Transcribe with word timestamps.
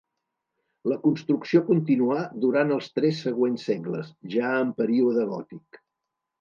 La 0.91 0.95
construcció 1.03 1.61
continuà 1.67 2.17
durant 2.47 2.75
els 2.79 2.89
tres 2.95 3.21
següents 3.29 3.69
segles, 3.71 4.11
ja 4.39 4.59
en 4.67 4.75
període 4.83 5.31
gòtic. 5.37 5.83